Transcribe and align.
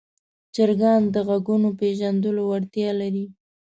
چرګان 0.55 1.01
د 1.13 1.15
غږونو 1.27 1.69
پېژندلو 1.79 2.41
وړتیا 2.51 2.89
لري. 3.01 3.25